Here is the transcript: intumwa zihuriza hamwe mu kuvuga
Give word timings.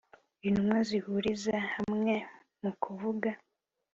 intumwa 0.47 0.77
zihuriza 0.89 1.55
hamwe 1.73 2.13
mu 2.61 2.71
kuvuga 2.81 3.29